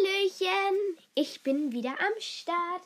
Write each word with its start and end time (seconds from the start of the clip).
Hallöchen! 0.00 0.98
Ich 1.14 1.42
bin 1.42 1.72
wieder 1.72 1.90
am 1.90 2.20
Start. 2.20 2.82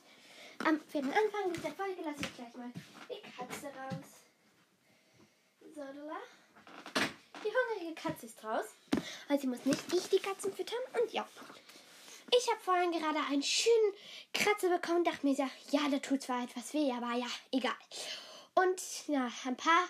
Am, 0.65 0.81
für 0.81 1.01
den 1.01 1.13
Anfang 1.13 1.53
dieser 1.53 1.73
Folge 1.73 2.03
lasse 2.03 2.23
ich 2.23 2.35
gleich 2.35 2.55
mal 2.55 2.73
die 3.09 3.21
Katze 3.37 3.67
raus. 3.67 4.25
So, 5.75 5.81
Lola. 5.81 6.17
Die 7.45 7.51
hungrige 7.51 7.95
Katze 7.95 8.27
ist 8.27 8.43
raus. 8.43 8.67
Also 9.29 9.43
sie 9.43 9.47
muss 9.47 9.65
nicht 9.65 9.93
ich 9.93 10.09
die 10.09 10.19
Katzen 10.19 10.53
füttern. 10.53 10.79
Und 11.01 11.13
ja. 11.13 11.29
Ich 12.37 12.51
habe 12.51 12.61
vorhin 12.61 12.93
gerade 12.93 13.21
einen 13.31 13.43
schönen 13.43 13.93
Kratzer 14.33 14.71
bekommen. 14.71 15.05
Dachte 15.05 15.27
mir 15.27 15.35
ja, 15.35 15.89
da 15.91 15.99
tut 15.99 16.23
zwar 16.23 16.45
etwas 16.45 16.73
weh, 16.75 16.91
aber 16.91 17.15
ja, 17.15 17.29
egal. 17.53 17.77
Und 18.55 18.81
ja, 19.09 19.31
ein 19.45 19.57
paar, 19.57 19.89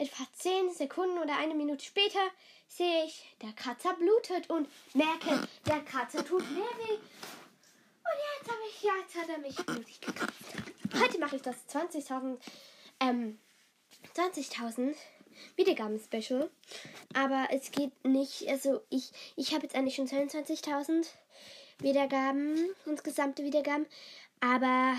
etwa 0.00 0.26
10 0.32 0.72
Sekunden 0.72 1.18
oder 1.18 1.36
eine 1.36 1.54
Minute 1.54 1.84
später 1.84 2.20
sehe 2.68 3.04
ich, 3.04 3.36
der 3.42 3.52
Kratzer 3.52 3.94
blutet 3.94 4.48
und 4.48 4.68
merke, 4.94 5.46
der 5.66 5.80
Kratzer 5.80 6.24
tut 6.24 6.48
mehr 6.52 6.64
weh. 6.78 6.94
Und 6.94 8.18
jetzt 8.38 8.50
habe 8.50 8.60
ich, 8.68 8.82
jetzt 8.82 9.16
hat 9.16 9.28
er 9.28 9.38
mich 9.38 9.56
blutig 9.56 10.00
gekratzt. 10.00 10.32
Heute 10.98 11.18
mache 11.18 11.36
ich 11.36 11.42
das 11.42 11.56
20.000, 11.68 12.38
ähm, 13.00 13.38
20.000 14.16 14.94
Wiedergaben-Special. 15.56 16.50
Aber 17.14 17.48
es 17.50 17.70
geht 17.70 17.92
nicht, 18.04 18.48
also 18.48 18.80
ich, 18.88 19.12
ich 19.36 19.52
habe 19.52 19.64
jetzt 19.64 19.74
eigentlich 19.74 19.96
schon 19.96 20.08
22.000 20.08 21.06
Wiedergaben, 21.78 22.70
insgesamte 22.86 23.44
Wiedergaben. 23.44 23.86
Aber, 24.40 24.96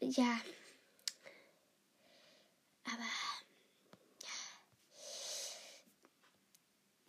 ja, 0.00 0.38
aber 2.92 3.04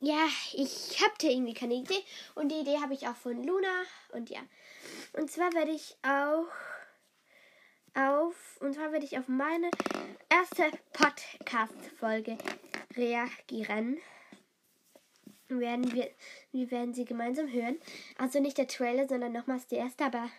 ja, 0.02 0.28
ich 0.54 1.02
habe 1.02 1.14
da 1.20 1.28
irgendwie 1.28 1.54
keine 1.54 1.76
Idee. 1.76 2.04
Und 2.36 2.50
die 2.50 2.60
Idee 2.60 2.80
habe 2.80 2.94
ich 2.94 3.08
auch 3.08 3.16
von 3.16 3.44
Luna. 3.44 3.84
Und 4.14 4.30
ja. 4.30 4.40
Und 5.14 5.30
zwar 5.30 5.52
werde 5.54 5.72
ich 5.72 5.98
auch 6.04 6.48
auf, 7.96 8.58
und 8.62 8.74
zwar 8.74 8.92
werde 8.92 9.06
ich 9.06 9.18
auf 9.18 9.28
meine 9.28 9.70
erste 10.30 10.72
Podcast-Folge 10.94 12.38
reagieren. 12.96 13.98
Werden 15.50 15.94
wir, 15.94 16.10
wir 16.52 16.72
werden 16.72 16.94
sie 16.94 17.06
gemeinsam 17.06 17.52
hören. 17.52 17.80
Also 18.18 18.40
nicht 18.40 18.58
der 18.58 18.68
Trailer, 18.68 19.08
sondern 19.08 19.34
nochmals 19.34 19.68
die 19.68 19.76
erste, 19.76 20.06
aber 20.06 20.30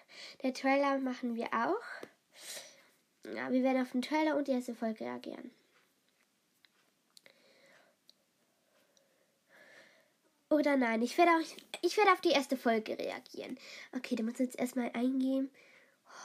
der 0.42 0.54
Trailer 0.54 0.98
machen 0.98 1.34
wir 1.34 1.48
auch. 1.52 2.08
Ja, 3.24 3.50
wir 3.50 3.62
werden 3.62 3.82
auf 3.82 3.92
den 3.92 4.02
Trailer 4.02 4.36
und 4.36 4.48
die 4.48 4.52
erste 4.52 4.74
Folge 4.74 5.04
reagieren. 5.04 5.50
Oder 10.48 10.76
nein, 10.76 11.00
ich 11.02 11.16
werde, 11.16 11.30
auch, 11.30 11.40
ich 11.80 11.96
werde 11.96 12.12
auf 12.12 12.20
die 12.20 12.32
erste 12.32 12.56
Folge 12.56 12.98
reagieren. 12.98 13.56
Okay, 13.96 14.16
da 14.16 14.24
muss 14.24 14.38
jetzt 14.38 14.58
erstmal 14.58 14.90
eingehen. 14.94 15.48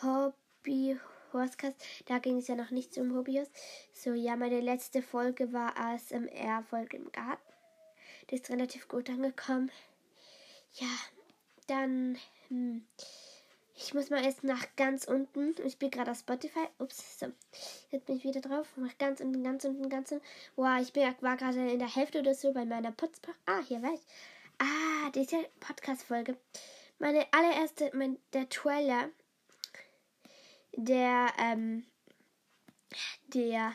Hobby 0.02 0.98
Horsecast. 1.32 1.78
Da 2.06 2.18
ging 2.18 2.38
es 2.38 2.48
ja 2.48 2.56
noch 2.56 2.72
nicht 2.72 2.94
zum 2.94 3.16
Hobbyhaus. 3.16 3.48
So, 3.94 4.14
ja, 4.14 4.36
meine 4.36 4.62
letzte 4.62 5.04
Folge 5.04 5.54
war 5.54 5.78
ASMR-Folge 5.78 6.98
im 6.98 7.12
Garten. 7.12 7.54
Die 8.30 8.36
ist 8.36 8.50
relativ 8.50 8.88
gut 8.88 9.10
angekommen. 9.10 9.72
Ja, 10.73 10.88
dann. 11.68 12.18
Hm, 12.48 12.86
ich 13.76 13.94
muss 13.94 14.09
mal 14.09 14.23
erst 14.23 14.44
nach 14.44 14.66
ganz 14.78 15.06
unten. 15.06 15.54
Ich 15.66 15.78
bin 15.78 15.92
gerade 15.92 16.12
auf 16.12 16.20
Spotify. 16.20 16.68
Ups, 16.80 17.20
so. 17.20 17.28
Jetzt 17.92 18.06
bin 18.06 18.17
ich 18.17 18.23
wieder 18.23 18.42
drauf. 18.42 18.67
Nach 18.78 18.98
ganz 18.98 19.20
unten, 19.20 19.44
ganz 19.44 19.66
unten, 19.66 19.90
ganz 19.90 20.12
unten. 20.12 20.26
Wow, 20.56 20.80
ich 20.82 20.94
bin, 20.94 21.14
war 21.22 21.36
gerade 21.36 21.72
in 21.72 21.80
der 21.80 21.94
Hälfte 21.94 22.20
oder 22.20 22.34
so 22.34 22.54
bei 22.54 22.66
meiner 22.66 22.92
Putzpach. 22.92 23.36
Ah, 23.45 23.62
hier 23.67 23.82
war 23.82 23.94
ich. 23.94 24.02
Ah, 24.59 25.09
diese 25.14 25.38
Podcast-Folge. 25.59 26.38
Meine 27.00 27.26
allererste, 27.34 27.92
mein, 27.94 28.17
der 28.32 28.48
Trailer, 28.48 29.09
der, 30.72 31.28
ähm, 31.38 31.86
der 33.28 33.73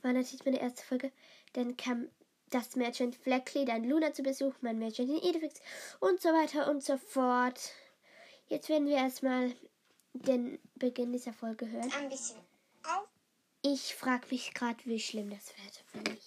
war 0.00 0.14
natürlich 0.14 0.44
meine 0.46 0.60
erste 0.60 0.82
Folge. 0.82 1.12
Dann 1.52 1.76
kam 1.76 2.08
das 2.48 2.76
Mädchen 2.76 3.12
Fleckly, 3.12 3.66
dann 3.66 3.84
Luna 3.84 4.14
zu 4.14 4.22
Besuch, 4.22 4.54
mein 4.62 4.78
Mädchen 4.78 5.10
in 5.10 5.22
Edifix 5.22 5.60
und 6.00 6.20
so 6.20 6.30
weiter 6.30 6.70
und 6.70 6.82
so 6.82 6.96
fort. 6.96 7.72
Jetzt 8.52 8.68
werden 8.68 8.86
wir 8.86 8.98
erstmal 8.98 9.50
den 10.12 10.58
Beginn 10.74 11.10
dieser 11.10 11.32
Folge 11.32 11.70
hören. 11.70 11.90
Ein 11.98 12.10
bisschen 12.10 12.36
auf. 12.84 13.08
Ich 13.62 13.94
frage 13.94 14.26
mich 14.30 14.52
gerade, 14.52 14.76
wie 14.84 15.00
schlimm 15.00 15.30
das 15.30 15.54
wird 15.56 15.82
für 15.86 16.10
mich. 16.10 16.20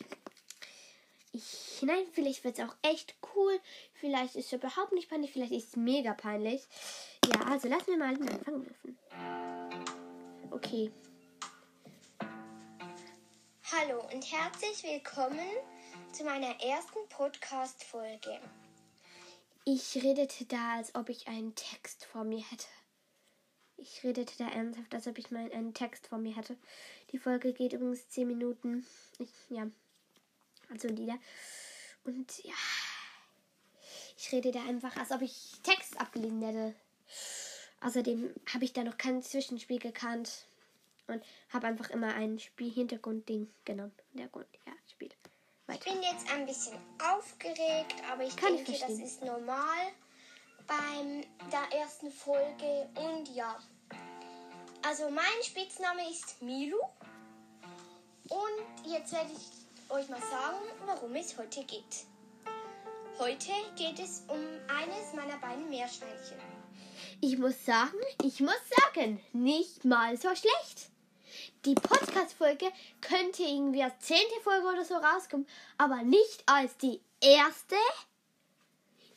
Ich, 1.34 1.84
nein, 1.84 2.04
vielleicht 2.14 2.44
wird 2.44 2.58
es 2.58 2.66
auch 2.66 2.76
echt 2.82 3.16
cool. 3.36 3.60
Vielleicht 3.94 4.36
ist 4.36 4.48
es 4.48 4.54
überhaupt 4.54 4.92
nicht 4.94 5.08
peinlich. 5.08 5.34
Vielleicht 5.34 5.52
ist 5.52 5.68
es 5.68 5.76
mega 5.76 6.16
peinlich. 6.16 6.64
Ja, 7.32 7.42
also 7.42 7.68
lassen 7.68 7.92
wir 7.92 7.98
mal 7.98 8.16
den 8.16 8.28
Anfang 8.28 8.64
dürfen. 8.64 8.98
Okay. 10.50 10.92
Hallo 13.72 14.02
und 14.12 14.32
herzlich 14.32 14.82
willkommen 14.82 15.58
zu 16.12 16.24
meiner 16.24 16.60
ersten 16.60 17.08
Podcast-Folge. 17.08 18.42
Ich 19.68 19.96
redete 19.96 20.46
da, 20.46 20.76
als 20.76 20.94
ob 20.94 21.10
ich 21.10 21.28
einen 21.28 21.56
Text 21.56 22.06
vor 22.06 22.24
mir 22.24 22.44
hätte. 22.52 22.68
Ich 23.78 24.04
redete 24.04 24.38
da 24.38 24.48
ernsthaft, 24.48 24.94
als 24.94 25.08
ob 25.08 25.18
ich 25.18 25.32
mal 25.32 25.52
einen 25.52 25.74
Text 25.74 26.06
vor 26.06 26.20
mir 26.20 26.36
hätte. 26.36 26.56
Die 27.12 27.18
Folge 27.18 27.52
geht 27.52 27.74
übrigens 27.74 28.08
10 28.10 28.28
Minuten. 28.28 28.86
Ich, 29.18 29.32
ja. 29.50 29.68
Also 30.70 30.88
die. 30.90 31.12
Und 32.04 32.44
ja. 32.44 32.54
Ich 34.16 34.32
rede 34.32 34.52
da 34.52 34.64
einfach, 34.66 34.96
als 34.98 35.10
ob 35.10 35.24
ich 35.24 35.54
Text 35.64 36.00
abgelesen 36.00 36.44
hätte. 36.44 36.76
Außerdem 37.82 38.36
habe 38.54 38.66
ich 38.66 38.74
da 38.74 38.84
noch 38.84 39.00
kein 39.00 39.24
Zwischenspiel 39.24 39.80
gekannt. 39.80 40.46
Und 41.08 41.24
habe 41.50 41.66
einfach 41.66 41.90
immer 41.90 42.14
ein 42.14 42.38
Spiel-Hintergrund-Ding 42.38 43.50
genommen. 43.66 43.94
Hintergrund, 44.12 44.48
ja, 44.68 44.74
Spiel. 45.66 45.76
Ich 45.76 45.80
bin 45.82 46.04
jetzt 46.04 46.32
ein 46.32 46.46
bisschen 46.46 46.78
aufgeregt, 47.04 47.96
aber 48.12 48.24
ich 48.24 48.36
Kann 48.36 48.56
ich 48.56 48.64
denke, 48.64 48.72
das 48.72 48.80
verstehen. 48.82 49.06
ist 49.06 49.22
normal 49.24 49.92
beim 50.68 51.24
der 51.52 51.80
ersten 51.80 52.12
Folge. 52.12 52.90
Und 52.96 53.34
ja, 53.36 53.58
also 54.88 55.10
mein 55.10 55.44
Spitzname 55.44 56.10
ist 56.10 56.42
Milu. 56.42 56.78
Und 58.30 58.92
jetzt 58.92 59.12
werde 59.14 59.32
ich 59.32 59.92
euch 59.92 60.10
mal 60.10 60.22
sagen, 60.22 60.58
worum 60.86 61.16
es 61.16 61.38
heute 61.38 61.64
geht. 61.64 62.06
Heute 63.20 63.52
geht 63.78 64.00
es 64.00 64.24
um 64.28 64.40
eines 64.68 65.14
meiner 65.14 65.38
beiden 65.38 65.70
Meerschweinchen. 65.70 66.38
Ich 67.22 67.38
muss 67.38 67.64
sagen, 67.66 67.98
ich 68.22 68.42
muss 68.42 68.60
sagen, 68.84 69.22
nicht 69.32 69.86
mal 69.86 70.18
so 70.18 70.30
schlecht. 70.36 70.90
Die 71.66 71.76
Podcast-Folge 71.76 72.72
könnte 73.02 73.44
irgendwie 73.44 73.84
als 73.84 74.00
zehnte 74.00 74.40
Folge 74.44 74.68
oder 74.68 74.86
so 74.86 74.96
rauskommen, 74.96 75.48
aber 75.78 76.04
nicht 76.04 76.44
als 76.46 76.78
die 76.78 77.02
erste. 77.22 77.76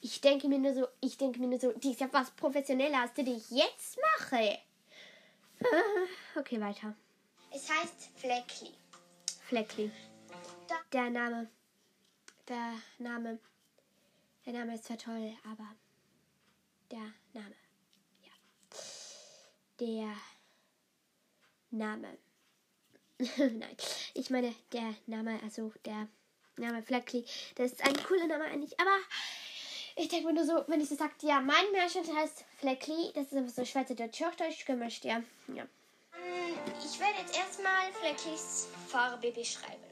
Ich 0.00 0.21
denke 0.21 0.49
mir 0.49 0.59
nur 0.59 0.75
so, 0.75 0.89
ich 1.00 1.16
denke 1.16 1.41
mir 1.41 1.49
nur 1.49 1.59
so, 1.59 1.72
die 1.72 1.91
ist 1.91 2.00
ja 2.00 2.09
fast 2.09 2.37
professioneller 2.37 3.03
als 3.03 3.15
die, 3.15 3.25
die 3.25 3.37
ich 3.37 3.50
jetzt 3.50 3.99
mache. 4.19 4.59
Okay, 6.37 6.61
weiter. 6.61 6.94
Es 7.50 7.69
heißt 7.69 8.11
Fleckli. 8.16 8.71
Fleckli. 9.49 9.91
Der 10.93 11.10
Name. 11.10 11.49
Der 12.47 12.75
Name. 12.99 13.39
Der 14.47 14.53
Name 14.53 14.75
ist 14.75 14.84
zwar 14.84 14.99
toll, 14.99 15.37
aber 15.45 15.66
der 16.91 17.12
Name. 17.33 17.55
Ja. 18.22 18.33
Der 19.81 20.15
Name. 21.70 22.18
Nein, 23.36 23.76
ich 24.14 24.30
meine 24.30 24.54
der 24.72 24.94
Name, 25.06 25.40
also 25.42 25.72
der 25.84 26.08
Name 26.56 26.82
Fleckli. 26.82 27.24
Das 27.56 27.72
ist 27.72 27.84
ein 27.84 27.96
cooler 28.04 28.26
Name 28.26 28.44
eigentlich, 28.44 28.78
aber 28.78 28.96
ich 29.96 30.08
denke 30.08 30.26
mir 30.28 30.34
nur 30.34 30.44
so, 30.44 30.64
wenn 30.68 30.80
ich 30.80 30.88
so 30.88 30.94
sage, 30.94 31.15
ja, 31.22 31.41
mein 31.41 31.70
Märchen 31.72 32.04
heißt 32.16 32.44
Fleckli, 32.59 33.10
das 33.15 33.26
ist 33.26 33.34
einfach 33.34 33.54
so 33.54 33.65
Schweizerdeutsch, 33.65 34.20
Hochdeutsch 34.20 34.65
gemischt, 34.66 35.04
ja. 35.04 35.22
ja. 35.54 35.66
Ich 36.84 37.00
werde 37.00 37.15
jetzt 37.20 37.36
erstmal 37.36 37.92
Flecklis 37.92 38.68
Farbe 38.88 39.30
beschreiben. 39.32 39.82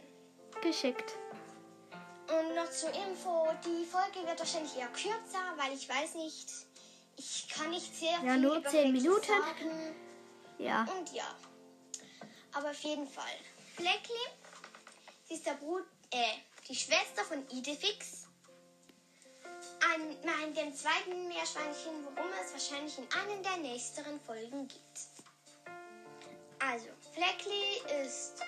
Geschickt. 0.62 1.14
Und 2.28 2.54
noch 2.56 2.70
zur 2.70 2.90
Info, 2.90 3.48
die 3.64 3.84
Folge 3.84 4.26
wird 4.26 4.38
wahrscheinlich 4.38 4.76
eher 4.76 4.88
kürzer, 4.88 5.54
weil 5.56 5.72
ich 5.74 5.88
weiß 5.88 6.14
nicht, 6.16 6.48
ich 7.16 7.48
kann 7.48 7.70
nicht 7.70 7.94
sehr 7.94 8.18
Ja, 8.24 8.32
viel 8.32 8.40
nur 8.42 8.56
über 8.56 8.68
10 8.68 8.80
Fleckli 8.80 8.92
Minuten. 8.92 9.26
sagen. 9.26 9.94
Ja. 10.58 10.82
Und 10.98 11.12
ja, 11.12 11.36
aber 12.56 12.70
auf 12.70 12.82
jeden 12.82 13.06
Fall. 13.06 13.36
Fleckli, 13.76 14.26
sie 15.28 15.34
ist 15.34 15.46
der 15.46 15.52
Brut, 15.54 15.84
äh, 16.10 16.38
die 16.68 16.74
Schwester 16.74 17.22
von 17.24 17.46
Idefix. 17.50 18.28
Ein, 19.92 20.16
nein, 20.24 20.54
dem 20.54 20.74
zweiten 20.74 21.28
Meerschweinchen, 21.28 22.04
worum 22.04 22.30
es 22.42 22.52
wahrscheinlich 22.52 22.96
in 22.98 23.06
einer 23.12 23.42
der 23.42 23.56
nächsten 23.58 24.20
Folgen 24.20 24.68
geht. 24.68 24.80
Also, 26.58 26.88
Fleckli 27.12 28.02
ist 28.02 28.40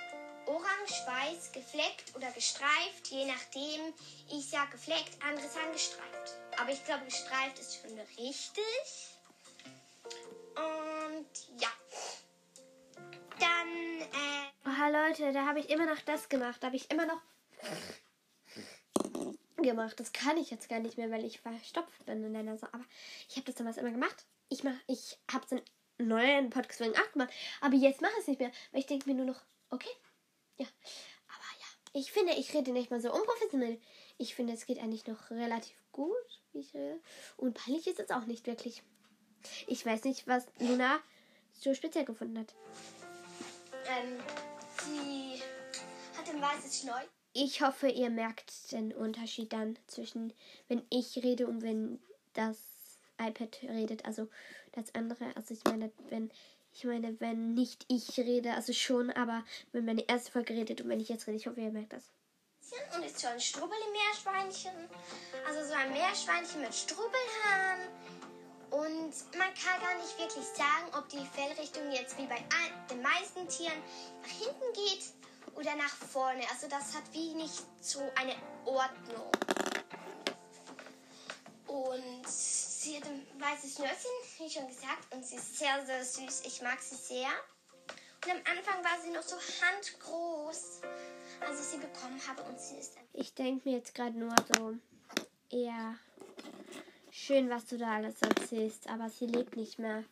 orange-weiß, 0.47 1.53
gefleckt 1.53 2.17
oder 2.17 2.31
gestreift, 2.33 3.09
je 3.09 3.27
nachdem. 3.27 3.93
Ich 4.31 4.49
sage 4.49 4.73
gefleckt, 4.73 5.23
andere 5.23 5.49
sagen 5.49 5.73
gestreift. 5.73 6.39
Aber 6.59 6.71
ich 6.71 6.83
glaube, 6.85 7.05
gestreift 7.05 7.59
ist 7.59 7.81
schon 7.81 7.99
richtig. 7.99 9.19
Und 10.55 11.61
ja. 11.61 11.69
Dann, 13.39 14.01
äh, 14.01 14.69
Oha, 14.69 14.89
Leute, 14.89 15.33
da 15.33 15.47
habe 15.47 15.61
ich 15.61 15.71
immer 15.71 15.87
noch 15.87 16.01
das 16.01 16.29
gemacht. 16.29 16.63
Da 16.63 16.69
habe 16.69 16.77
ich 16.77 16.91
immer 16.91 17.07
noch 17.07 17.21
gemacht. 19.57 19.99
Das 19.99 20.13
kann 20.13 20.37
ich 20.37 20.51
jetzt 20.51 20.69
gar 20.69 20.81
nicht 20.81 20.99
mehr, 20.99 21.11
weil 21.11 21.25
ich 21.25 21.41
verstopft 21.41 22.07
bin 22.07 22.25
in 22.25 22.33
der 22.33 22.43
Nase. 22.43 22.69
Aber 22.73 22.85
ich 23.29 23.37
habe 23.37 23.47
das 23.47 23.57
damals 23.57 23.77
immer 23.77 23.91
gemacht. 23.91 24.27
Ich 24.49 24.65
mach, 24.65 24.75
ich 24.87 25.19
habe 25.31 25.45
es 25.45 25.53
in 25.53 26.09
neuen 26.09 26.51
Podcast 26.51 26.81
wegen 26.81 26.97
8 26.97 27.13
gemacht. 27.13 27.33
Aber 27.61 27.75
jetzt 27.75 28.01
mache 28.01 28.13
ich 28.15 28.21
es 28.21 28.29
nicht 28.29 28.41
mehr, 28.41 28.53
weil 28.73 28.81
ich 28.81 28.87
denke 28.87 29.09
mir 29.09 29.15
nur 29.15 29.27
noch, 29.27 29.41
okay, 29.71 29.91
ja. 30.57 30.67
Aber 31.29 31.45
ja, 31.61 32.01
ich 32.01 32.13
finde, 32.13 32.33
ich 32.35 32.55
rede 32.55 32.73
nicht 32.73 32.91
mal 32.91 33.01
so 33.01 33.13
unprofessionell. 33.13 33.81
Ich 34.17 34.35
finde, 34.35 34.53
es 34.53 34.67
geht 34.67 34.81
eigentlich 34.81 35.07
noch 35.07 35.31
relativ 35.31 35.77
gut, 35.93 36.43
wie 36.53 36.61
ich 36.61 36.75
rede. 36.75 37.01
Und 37.37 37.55
peinlich 37.55 37.87
ist 37.87 38.01
es 38.01 38.11
auch 38.11 38.25
nicht 38.25 38.47
wirklich. 38.47 38.83
Ich 39.67 39.85
weiß 39.85 40.05
nicht, 40.05 40.27
was 40.27 40.47
Luna 40.59 40.99
so 41.53 41.75
speziell 41.75 42.05
gefunden 42.05 42.39
hat. 42.39 42.55
Ähm, 43.89 44.19
sie 44.85 45.43
hat 46.17 46.29
ein 46.29 46.41
weißes 46.41 46.81
Schnäuzchen. 46.81 47.09
Ich 47.33 47.63
hoffe, 47.63 47.89
ihr 47.89 48.11
merkt 48.11 48.73
den 48.73 48.93
Unterschied 48.93 49.53
dann 49.53 49.79
zwischen, 49.87 50.33
wenn 50.69 50.83
ich 50.91 51.23
rede 51.23 51.47
und 51.47 51.63
wenn 51.63 52.01
das 52.33 52.57
iPad 53.19 53.59
redet. 53.63 54.05
Also 54.05 54.29
das 54.73 54.95
andere. 54.95 55.27
Also 55.37 55.55
ich 55.55 55.65
meine, 55.65 55.93
wenn 56.09 56.31
ich 56.73 56.85
meine, 56.85 57.19
wenn 57.21 57.55
nicht 57.55 57.85
ich 57.89 58.19
rede, 58.19 58.55
also 58.55 58.73
schon, 58.73 59.11
aber 59.11 59.45
wenn 59.73 59.85
meine 59.85 60.09
erste 60.09 60.31
Folge 60.31 60.55
redet 60.55 60.81
und 60.81 60.89
wenn 60.89 61.01
ich 61.01 61.09
jetzt 61.09 61.27
rede, 61.27 61.37
ich 61.37 61.47
hoffe, 61.47 61.61
ihr 61.61 61.71
merkt 61.71 61.93
das. 61.93 62.05
und 62.95 63.05
ist 63.05 63.19
so 63.19 63.27
ein 63.29 63.41
Strubbeli-Meerschweinchen. 63.41 64.89
Also 65.47 65.67
so 65.67 65.75
ein 65.75 65.93
Meerschweinchen 65.93 66.61
mit 66.61 66.75
Strubbelhaaren. 66.75 67.89
Und 68.71 69.15
man 69.37 69.49
kann 69.55 69.81
gar 69.81 69.97
nicht 69.97 70.19
wirklich 70.19 70.45
sagen, 70.45 70.93
ob 70.97 71.09
die 71.09 71.25
Fellrichtung 71.27 71.91
jetzt 71.91 72.19
wie 72.19 72.27
bei 72.27 72.43
den 72.91 73.01
meisten 73.01 73.49
Tieren 73.49 73.83
nach 74.23 74.29
hinten 74.29 74.73
geht 74.75 75.05
oder 75.55 75.75
nach 75.77 75.89
vorne. 75.89 76.43
Also 76.51 76.69
das 76.69 76.95
hat 76.95 77.05
wie 77.13 77.35
nicht 77.35 77.63
so 77.81 78.01
eine 78.15 78.35
Ordnung. 78.65 79.31
Und 81.67 82.29
sie 82.29 82.97
hat 82.97 83.05
ein 83.05 83.27
weißes 83.39 83.75
Schnürchen, 83.75 84.11
wie 84.39 84.51
schon 84.51 84.69
gesagt, 84.69 85.15
und 85.15 85.25
sie 85.25 85.37
ist 85.37 85.59
sehr, 85.59 85.85
sehr 85.85 86.05
süß. 86.05 86.43
Ich 86.45 86.63
mag 86.63 86.81
sie 86.81 86.97
sehr. 86.97 87.29
Und 88.25 88.33
am 88.33 88.57
Anfang 88.57 88.85
war 88.85 89.01
sie 89.03 89.11
noch 89.11 89.23
so 89.23 89.37
handgroß, 89.37 90.81
als 91.41 91.61
ich 91.61 91.67
sie 91.67 91.79
bekommen 91.79 92.21
habe. 92.27 92.43
Und 92.43 92.61
sie 92.61 92.77
ist 92.77 92.95
Ich 93.13 93.35
denke 93.35 93.69
mir 93.69 93.77
jetzt 93.77 93.95
gerade 93.95 94.19
nur 94.19 94.35
so 94.57 94.75
eher 95.51 95.99
schön, 97.19 97.51
was 97.51 97.67
du 97.67 97.79
da 97.79 97.97
alles 97.97 98.21
erzählst, 98.23 98.89
aber 98.89 99.11
sie 99.11 99.27
lebt 99.27 99.57
nicht 99.57 99.79
mehr. 99.79 100.05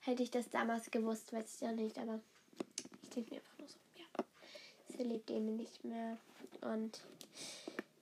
Hätte 0.00 0.22
ich 0.22 0.30
das 0.30 0.50
damals 0.50 0.90
gewusst, 0.90 1.32
weiß 1.32 1.54
ich 1.54 1.60
ja 1.60 1.72
nicht, 1.72 1.98
aber 1.98 2.20
ich 3.02 3.10
denke 3.10 3.30
mir 3.30 3.36
einfach 3.40 3.58
nur 3.58 3.68
so, 3.68 3.78
ja. 3.96 4.24
Sie 4.88 5.02
lebt 5.02 5.30
eben 5.30 5.56
nicht 5.56 5.84
mehr. 5.84 6.16
Und 6.62 7.00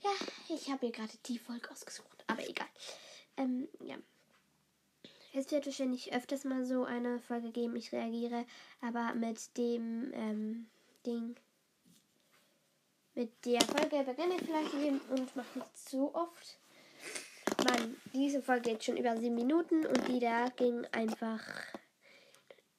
ja, 0.02 0.10
ich 0.54 0.70
habe 0.70 0.86
mir 0.86 0.92
gerade 0.92 1.12
die 1.26 1.38
Folge 1.38 1.70
ausgesucht, 1.70 2.24
aber 2.26 2.48
egal. 2.48 2.68
Ähm, 3.36 3.68
ja. 3.80 3.96
Es 5.34 5.50
wird 5.50 5.66
wahrscheinlich 5.66 6.12
öfters 6.12 6.44
mal 6.44 6.64
so 6.64 6.84
eine 6.84 7.20
Folge 7.20 7.50
geben, 7.50 7.76
ich 7.76 7.92
reagiere, 7.92 8.44
aber 8.80 9.14
mit 9.14 9.56
dem 9.56 10.12
ähm, 10.14 10.66
Ding 11.04 11.36
mit 13.18 13.44
der 13.44 13.60
Folge 13.62 14.04
beginne 14.04 14.36
ich 14.36 14.42
vielleicht 14.42 14.74
eben 14.74 15.00
und 15.10 15.34
mache 15.34 15.58
nicht 15.58 15.76
zu 15.76 16.14
oft. 16.14 16.56
Mann, 17.64 17.96
diese 18.12 18.40
Folge 18.40 18.70
geht 18.70 18.84
schon 18.84 18.96
über 18.96 19.16
sieben 19.16 19.34
Minuten 19.34 19.84
und 19.86 20.08
die 20.08 20.20
da 20.20 20.48
ging 20.50 20.86
einfach 20.92 21.40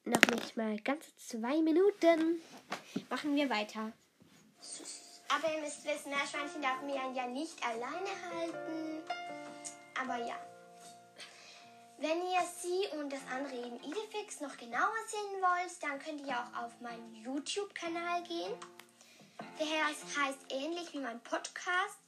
noch 0.04 0.26
nicht 0.28 0.56
mal 0.56 0.78
ganze 0.80 1.14
zwei 1.16 1.60
Minuten. 1.60 2.40
Machen 3.10 3.36
wir 3.36 3.50
weiter. 3.50 3.92
Aber 5.28 5.54
ihr 5.54 5.60
müsst 5.60 5.84
wissen, 5.84 6.10
Meerschweinchen 6.10 6.62
darf 6.62 6.80
man 6.82 7.14
ja 7.14 7.26
nicht 7.26 7.62
alleine 7.64 8.10
halten. 8.34 9.02
Aber 10.00 10.16
ja. 10.16 10.34
Wenn 11.98 12.22
ihr 12.22 12.40
sie 12.60 12.98
und 12.98 13.12
das 13.12 13.20
andere 13.30 13.54
eben 13.54 13.76
Idefix 13.84 14.40
noch 14.40 14.56
genauer 14.56 14.90
sehen 15.06 15.42
wollt, 15.42 15.82
dann 15.82 15.98
könnt 15.98 16.26
ihr 16.26 16.34
auch 16.34 16.64
auf 16.64 16.80
meinen 16.80 17.14
YouTube-Kanal 17.14 18.22
gehen. 18.22 18.54
Der 19.58 19.86
heißt 19.86 20.46
ähnlich 20.48 20.92
wie 20.94 21.00
mein 21.00 21.20
Podcast. 21.20 21.98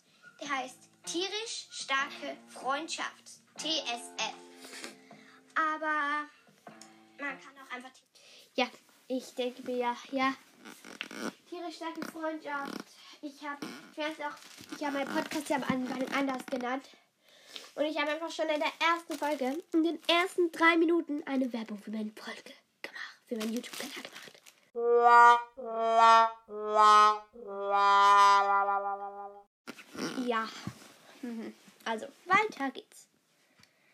Der 0.40 0.48
heißt 0.48 0.91
Tierisch 1.04 1.68
Starke 1.70 2.36
Freundschaft. 2.48 3.42
TSF. 3.58 4.34
Aber 5.54 6.26
man 7.18 7.40
kann 7.40 7.54
auch 7.62 7.74
einfach 7.74 7.90
Ja, 8.54 8.66
ich 9.08 9.34
denke 9.34 9.62
mir 9.62 9.76
ja, 9.76 9.96
ja. 10.10 10.34
Tierisch 11.48 11.76
starke 11.76 12.02
Freundschaft. 12.10 12.84
Ich 13.20 13.42
habe, 13.42 13.66
ich 13.92 13.98
weiß 13.98 14.20
auch, 14.20 14.36
ich 14.76 14.84
habe 14.84 14.98
meinen 14.98 15.14
Podcast 15.14 15.48
ja 15.48 15.56
anders 15.56 16.46
genannt. 16.46 16.88
Und 17.74 17.84
ich 17.84 17.98
habe 17.98 18.10
einfach 18.10 18.30
schon 18.30 18.48
in 18.48 18.60
der 18.60 18.72
ersten 18.80 19.18
Folge, 19.18 19.62
in 19.72 19.82
den 19.82 20.00
ersten 20.08 20.50
drei 20.52 20.76
Minuten, 20.76 21.22
eine 21.26 21.52
Werbung 21.52 21.78
für 21.78 21.90
meine 21.90 22.12
Folge 22.12 22.52
gemacht, 22.80 23.18
für 23.26 23.36
meinen 23.36 23.52
YouTube-Kanal 23.52 24.02
gemacht. 24.02 24.32
Ja. 30.26 30.48
Mhm. 31.22 31.54
Also, 31.84 32.06
weiter 32.26 32.70
geht's. 32.70 33.06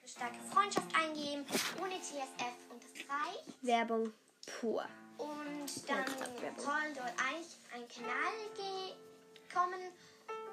starke 0.06 0.38
Freundschaft 0.50 0.94
eingeben, 0.94 1.44
ohne 1.80 2.00
TSF 2.00 2.54
und 2.70 2.82
das 2.82 2.92
reicht. 3.08 3.44
Werbung 3.62 4.12
pur. 4.60 4.84
Und 5.18 5.88
dann 5.88 6.06
soll 6.06 6.94
dort 6.94 7.14
eigentlich 7.20 7.58
ein 7.74 7.86
Kanal 7.88 8.32
kommen 9.52 9.92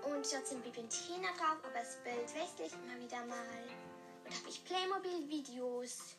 und 0.04 0.32
dort 0.32 0.48
sind 0.48 0.64
Tina 0.64 1.28
drauf, 1.38 1.58
aber 1.64 1.80
das 1.80 1.98
Bild 2.04 2.34
wechsle 2.36 2.66
ich 2.66 2.74
immer 2.74 3.00
wieder 3.02 3.26
mal. 3.26 3.64
Und 4.24 4.34
da 4.34 4.38
habe 4.38 4.50
ich 4.50 4.64
Playmobil-Videos 4.66 6.16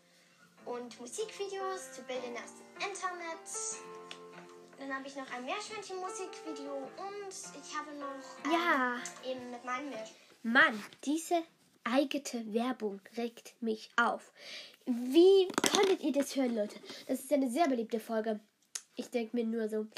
und 0.64 0.98
Musikvideos 1.00 1.92
zu 1.92 2.02
Bildern 2.02 2.34
aus 2.36 2.54
dem 2.56 2.88
Internet. 2.88 3.46
Dann 4.78 4.94
habe 4.94 5.06
ich 5.08 5.16
noch 5.16 5.30
ein 5.32 5.44
Meerschweinchen-Musikvideo 5.44 6.76
und 6.76 7.28
ich 7.30 7.76
habe 7.76 7.92
noch 7.94 8.44
ähm, 8.44 8.52
Ja. 8.52 9.00
eben 9.24 9.50
mit 9.50 9.64
meinem 9.64 9.88
Meerschweinchen. 9.90 10.25
Mann, 10.46 10.80
diese 11.04 11.42
eigene 11.82 12.54
Werbung 12.54 13.00
regt 13.16 13.60
mich 13.60 13.90
auf. 13.96 14.32
Wie 14.84 15.48
konntet 15.72 16.02
ihr 16.02 16.12
das 16.12 16.36
hören, 16.36 16.54
Leute? 16.54 16.78
Das 17.08 17.18
ist 17.18 17.32
eine 17.32 17.50
sehr 17.50 17.66
beliebte 17.66 17.98
Folge. 17.98 18.38
Ich 18.94 19.10
denke 19.10 19.34
mir 19.34 19.44
nur 19.44 19.68
so, 19.68 19.88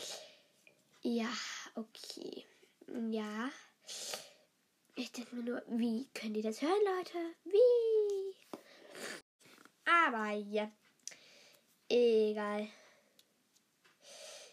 ja, 1.02 1.28
okay, 1.74 2.46
ja. 3.10 3.50
Ich 4.94 5.12
denke 5.12 5.36
mir 5.36 5.42
nur, 5.42 5.62
wie 5.66 6.08
könnt 6.14 6.34
ihr 6.34 6.42
das 6.42 6.62
hören, 6.62 6.80
Leute? 6.96 7.18
Wie? 7.44 8.58
Aber 9.84 10.30
ja, 10.30 10.72
egal. 11.90 12.68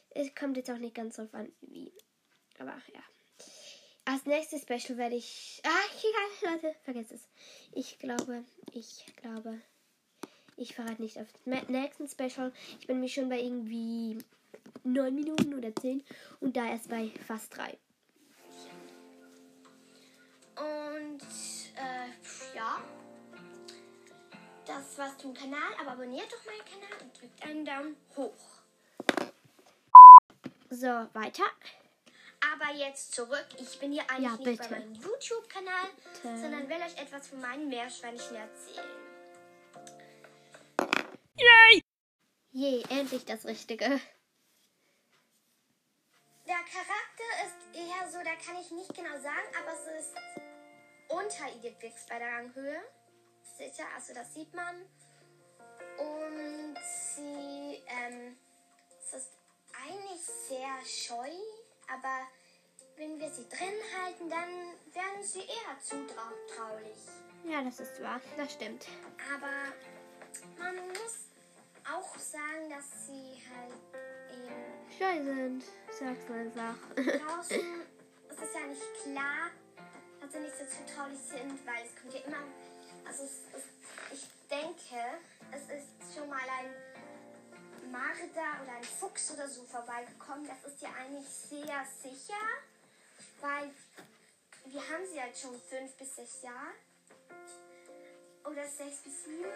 Es 0.10 0.36
kommt 0.36 0.58
jetzt 0.58 0.70
auch 0.70 0.78
nicht 0.78 0.96
ganz 0.96 1.16
drauf 1.16 1.34
an, 1.34 1.54
wie. 1.62 1.94
Aber 2.60 2.82
ja. 2.94 3.15
Als 4.06 4.26
nächstes 4.26 4.62
Special 4.62 4.98
werde 4.98 5.16
ich. 5.16 5.62
Ah, 5.66 5.70
egal, 6.00 6.54
Leute, 6.54 6.76
vergesst 6.84 7.12
es. 7.12 7.28
Ich 7.74 7.98
glaube, 7.98 8.44
ich 8.72 9.06
glaube, 9.16 9.60
ich 10.58 10.76
verrate 10.76 11.02
nicht 11.02 11.20
auf 11.20 11.28
dem 11.46 11.54
nächsten 11.68 12.08
Special. 12.08 12.54
Ich 12.80 12.88
bin 12.88 13.00
mich 13.00 13.16
schon 13.16 13.30
bei 13.30 13.40
irgendwie 13.40 14.20
9 14.84 15.14
Minuten 15.14 15.56
oder 15.56 15.76
10 15.76 16.04
und 16.40 16.56
da 16.56 16.68
erst 16.68 16.90
bei 16.90 17.10
fast 17.26 17.58
3. 17.58 17.78
Und 20.58 21.22
äh, 21.76 22.56
ja, 22.56 22.82
das 24.66 24.98
war's 24.98 25.18
zum 25.18 25.34
Kanal. 25.34 25.74
Aber 25.82 25.92
abonniert 25.92 26.32
doch 26.32 26.46
meinen 26.46 26.66
Kanal 26.66 27.02
und 27.02 27.22
drückt 27.22 27.44
einen 27.44 27.66
Daumen 27.66 27.98
hoch. 28.16 28.34
So, 30.70 30.88
weiter. 31.14 31.44
Aber 32.54 32.74
jetzt 32.74 33.14
zurück. 33.14 33.48
Ich 33.58 33.80
bin 33.80 33.92
hier 33.92 34.10
eigentlich 34.10 34.46
Ja, 34.46 34.52
nicht 34.52 34.62
bei 34.62 34.70
meinem 34.70 34.94
YouTube-Kanal, 34.94 35.90
sondern 36.22 36.70
will 36.70 36.78
euch 36.78 36.98
etwas 36.98 37.28
von 37.28 37.42
meinen 37.42 37.68
Meerschweinchen 37.70 38.36
erzählen. 38.36 39.06
Je, 42.52 42.84
endlich 42.90 43.26
das 43.26 43.46
Richtige. 43.46 43.86
Der 46.48 46.64
Charakter 46.64 47.30
ist 47.46 47.76
eher 47.76 48.10
so, 48.10 48.18
da 48.20 48.36
kann 48.36 48.62
ich 48.62 48.72
nicht 48.72 48.96
genau 48.96 49.20
sagen, 49.20 49.48
aber 49.60 49.74
es 49.74 50.06
ist 50.06 50.16
unter 51.10 51.54
Idefix 51.58 52.06
bei 52.08 52.18
der 52.18 52.30
Ranghöhe. 52.30 52.82
Seht 53.58 53.78
ihr, 53.78 53.86
also 53.94 54.14
das 54.14 54.34
sieht 54.34 54.54
man. 54.54 54.74
Und 55.98 56.78
sie 57.16 57.84
ähm, 57.88 58.38
es 59.02 59.14
ist 59.14 59.32
eigentlich 59.86 60.22
sehr 60.22 60.86
scheu, 60.86 61.30
aber 61.92 62.28
wenn 62.98 63.20
wir 63.20 63.30
sie 63.30 63.48
drin 63.50 63.76
halten, 64.02 64.30
dann 64.30 64.50
werden 64.94 65.24
sie 65.24 65.40
eher 65.42 65.80
zutraulich. 65.82 66.98
Ja, 67.44 67.62
das 67.62 67.80
ist 67.80 68.02
wahr. 68.02 68.22
Das 68.38 68.54
stimmt. 68.54 68.88
Aber 69.34 69.74
man 70.58 70.88
muss 70.90 71.28
auch 71.92 72.18
sagen, 72.18 72.70
dass 72.70 73.08
sie 73.08 73.42
halt 73.54 73.74
eben 74.32 74.66
Scheu 74.98 75.24
sind, 75.24 75.64
sag's 75.92 76.28
mal 76.30 76.40
einfach. 76.46 76.76
draußen, 76.96 77.82
es 78.30 78.38
ist 78.38 78.54
ja 78.56 78.68
nicht 78.68 79.04
klar, 79.04 79.52
dass 80.22 80.32
sie 80.32 80.40
nicht 80.40 80.56
so 80.58 80.66
zutraulich 80.66 81.20
sind, 81.20 81.66
weil 81.68 81.86
es 81.86 81.96
kommt 82.02 82.14
ja 82.14 82.22
immer, 82.22 82.44
also 83.08 83.24
es, 83.24 83.42
es, 83.54 83.64
ich 84.14 84.28
denke, 84.50 85.20
es 85.52 85.62
ist 85.70 86.16
schon 86.18 86.30
mal 86.30 86.40
ein 86.40 86.95
Marder 87.92 88.64
oder 88.64 88.74
ein 88.78 88.84
Fuchs 88.84 89.32
oder 89.32 89.48
so 89.48 89.64
vorbeigekommen. 89.64 90.48
Das 90.48 90.64
ist 90.72 90.82
ja 90.82 90.90
eigentlich 91.00 91.28
sehr 91.28 91.86
sicher, 92.02 92.44
weil 93.42 93.72
wir 94.66 94.82
haben 94.82 95.06
sie 95.12 95.22
halt 95.22 95.38
schon 95.38 95.60
fünf 95.62 95.94
bis 95.96 96.16
sechs 96.16 96.42
Jahre. 96.42 96.74
Oder 98.46 98.68
sechs 98.68 98.98
bis 99.00 99.24
sieben. 99.24 99.50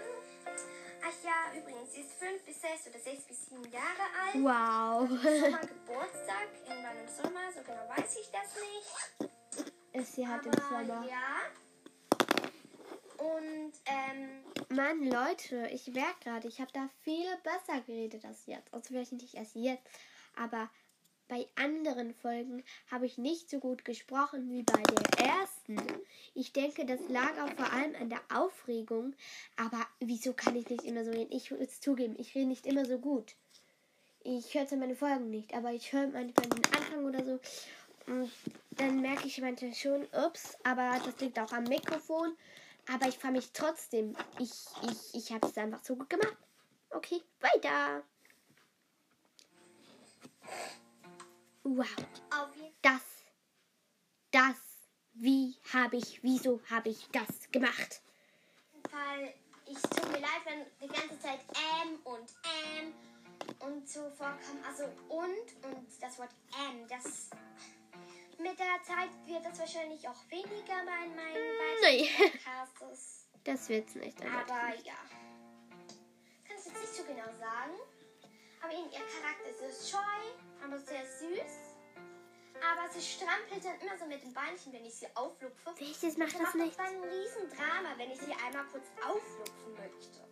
Ach 1.01 1.13
ja, 1.23 1.59
übrigens, 1.59 1.93
sie 1.93 2.01
ist 2.01 2.11
fünf 2.13 2.43
bis 2.43 2.59
sechs 2.59 2.87
oder 2.87 2.99
sechs 2.99 3.23
bis 3.23 3.45
sieben 3.45 3.71
Jahre 3.71 4.05
alt. 4.19 4.35
Wow. 4.35 5.07
Sommer 5.09 5.59
Geburtstag, 5.61 6.47
irgendwann 6.67 6.97
im 6.97 7.07
Sommer, 7.07 7.51
so 7.53 7.61
genau 7.61 7.87
weiß 7.95 8.17
ich 8.17 8.31
das 8.31 8.55
nicht. 8.55 9.29
Ist 9.93 10.15
sie 10.15 10.27
halt 10.27 10.45
im 10.45 10.53
Aber 10.53 10.85
Sommer. 10.85 11.05
ja. 11.07 11.41
Und 13.17 13.73
ähm, 13.85 14.43
Mann, 14.71 15.03
Leute, 15.03 15.67
ich 15.73 15.87
merke 15.87 16.19
gerade, 16.23 16.47
ich 16.47 16.61
habe 16.61 16.71
da 16.71 16.87
viel 17.01 17.25
besser 17.43 17.81
geredet 17.81 18.23
als 18.23 18.45
jetzt. 18.45 18.71
Also 18.71 18.89
vielleicht 18.89 19.13
nicht 19.13 19.33
erst 19.33 19.55
jetzt, 19.55 19.81
aber 20.35 20.69
bei 21.27 21.47
anderen 21.55 22.13
Folgen 22.13 22.63
habe 22.91 23.07
ich 23.07 23.17
nicht 23.17 23.49
so 23.49 23.57
gut 23.59 23.83
gesprochen 23.83 24.51
wie 24.51 24.61
bei 24.61 24.81
der 24.83 25.25
ersten. 25.25 25.75
Ich 26.35 26.53
denke, 26.53 26.85
das 26.85 26.99
lag 27.09 27.31
auch 27.41 27.51
vor 27.55 27.73
allem 27.73 27.95
an 27.95 28.11
der 28.11 28.21
Aufregung. 28.31 29.15
Aber 29.55 29.87
wieso 29.99 30.33
kann 30.33 30.55
ich 30.55 30.69
nicht 30.69 30.83
immer 30.83 31.03
so 31.03 31.09
reden? 31.09 31.35
Ich 31.35 31.49
will 31.49 31.61
es 31.61 31.81
zugeben, 31.81 32.15
ich 32.19 32.35
rede 32.35 32.47
nicht 32.47 32.67
immer 32.67 32.85
so 32.85 32.99
gut. 32.99 33.35
Ich 34.23 34.53
höre 34.53 34.77
meine 34.77 34.95
Folgen 34.95 35.31
nicht, 35.31 35.55
aber 35.55 35.71
ich 35.71 35.91
höre 35.91 36.09
manchmal 36.09 36.47
den 36.47 36.65
Anfang 36.75 37.05
oder 37.05 37.25
so. 37.25 37.39
Und 38.05 38.31
dann 38.71 39.01
merke 39.01 39.25
ich 39.25 39.41
manchmal 39.41 39.73
schon, 39.73 40.07
ups, 40.13 40.57
aber 40.63 40.99
das 41.03 41.19
liegt 41.21 41.39
auch 41.39 41.53
am 41.53 41.63
Mikrofon. 41.63 42.35
Aber 42.91 43.07
ich 43.07 43.17
freue 43.17 43.31
mich 43.31 43.51
trotzdem. 43.51 44.15
Ich, 44.39 44.51
ich, 44.83 45.15
ich 45.15 45.31
habe 45.31 45.47
es 45.47 45.57
einfach 45.57 45.83
so 45.83 45.95
gut 45.95 46.09
gemacht. 46.09 46.37
Okay, 46.89 47.21
weiter. 47.39 48.03
Wow, 51.63 51.85
das, 52.81 53.01
das, 54.31 54.55
wie 55.13 55.55
habe 55.71 55.97
ich, 55.97 56.23
wieso 56.23 56.61
habe 56.69 56.89
ich 56.89 57.07
das 57.11 57.51
gemacht? 57.51 58.01
Fall, 58.89 59.33
ich 59.67 59.79
tut 59.81 60.11
mir 60.11 60.19
leid, 60.19 60.41
wenn 60.45 60.65
die 60.81 60.91
ganze 60.91 61.19
Zeit 61.19 61.41
ähm 61.53 61.99
und 62.03 62.33
ähm 62.43 62.93
und 63.59 63.87
so 63.87 64.01
vorkommt. 64.17 64.65
Also 64.67 64.85
und 65.09 65.65
und 65.65 65.87
das 66.01 66.17
Wort 66.17 66.31
ähm, 66.57 66.87
das 66.87 67.29
mit 68.49 68.59
der 68.59 68.81
Zeit 68.83 69.09
wird 69.25 69.45
das 69.45 69.59
wahrscheinlich 69.59 70.07
auch 70.07 70.21
weniger 70.29 70.83
bei 70.85 71.07
meinen 71.07 71.33
Nee. 71.81 72.09
weiteren 72.09 72.31
Podcasts. 72.79 73.27
Das 73.43 73.69
wird's 73.69 73.95
nicht. 73.95 74.19
Alter. 74.21 74.39
Aber 74.55 74.75
ja. 74.83 74.93
Kann 76.47 76.57
es 76.57 76.65
jetzt 76.65 76.81
nicht 76.81 76.95
so 76.95 77.03
genau 77.03 77.25
sagen. 77.37 77.75
Aber 78.61 78.73
eben 78.73 78.91
ihr 78.91 78.99
Charakter 78.99 79.67
ist 79.69 79.89
scheu, 79.89 79.97
aber 80.63 80.79
sehr 80.79 81.05
süß. 81.05 81.75
Aber 82.61 82.89
sie 82.91 83.01
strampelt 83.01 83.63
dann 83.63 83.79
immer 83.79 83.97
so 83.97 84.05
mit 84.05 84.21
den 84.21 84.33
Beinchen, 84.33 84.73
wenn 84.73 84.85
ich 84.85 84.95
sie 84.95 85.07
auflupfe. 85.15 85.73
Welches 85.77 86.17
macht 86.17 86.33
Dann 86.33 86.41
das 86.43 86.53
macht 86.53 86.65
nicht? 86.65 86.77
das 86.79 86.87
ein 86.87 87.03
Riesendrama, 87.03 87.97
wenn 87.97 88.11
ich 88.11 88.19
sie 88.19 88.33
einmal 88.33 88.65
kurz 88.71 88.87
auflupfen 89.05 89.73
möchte. 89.77 90.28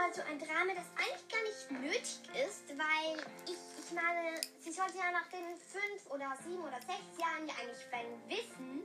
Also 0.00 0.22
ein 0.22 0.38
Drama, 0.38 0.74
das 0.74 0.86
eigentlich 0.96 1.28
gar 1.28 1.42
nicht 1.42 1.82
nötig 1.82 2.20
ist, 2.46 2.68
weil 2.68 3.18
ich, 3.46 3.58
ich 3.84 3.92
meine, 3.92 4.40
sie 4.60 4.70
sollte 4.70 4.96
ja 4.96 5.10
nach 5.10 5.28
den 5.28 5.56
fünf 5.56 6.06
oder 6.08 6.36
sieben 6.44 6.62
oder 6.62 6.80
sechs 6.80 7.18
Jahren 7.18 7.48
ja 7.48 7.54
eigentlich 7.60 7.84
wenn 7.90 8.30
wissen, 8.30 8.82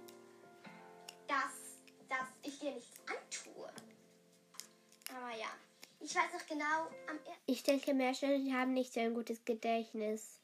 dass, 1.28 1.78
dass 2.10 2.28
ich 2.42 2.64
ihr 2.64 2.72
nichts 2.72 3.00
antue. 3.06 3.72
Aber 5.16 5.38
ja, 5.38 5.50
ich 6.00 6.16
weiß 6.16 6.34
noch 6.34 6.48
genau, 6.48 6.90
Ich 7.46 7.62
denke, 7.62 7.94
Meerschweinchen 7.94 8.58
haben 8.58 8.74
nicht 8.74 8.94
so 8.94 9.00
ein 9.00 9.14
gutes 9.14 9.46
Gedächtnis. 9.46 10.40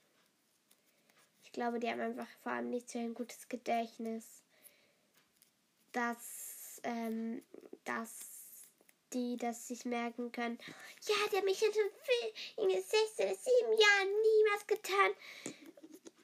Ich 1.43 1.51
glaube, 1.51 1.79
die 1.79 1.89
haben 1.89 1.99
einfach 1.99 2.27
vor 2.43 2.51
allem 2.51 2.69
nicht 2.69 2.89
so 2.89 2.99
ein 2.99 3.15
gutes 3.15 3.49
Gedächtnis. 3.49 4.43
Dass, 5.91 6.79
ähm, 6.83 7.41
dass 7.83 8.38
die 9.13 9.37
das 9.37 9.67
sich 9.67 9.85
merken 9.85 10.31
können. 10.31 10.57
Ja, 11.07 11.15
der 11.31 11.39
hat 11.39 11.45
mich 11.45 11.59
schon 11.59 11.71
viel 11.71 12.63
in 12.63 12.69
den 12.69 12.81
sechs 12.81 13.17
oder 13.17 13.35
sieben 13.35 13.71
Jahren 13.79 14.09
niemals 14.21 14.67
getan. 14.67 15.11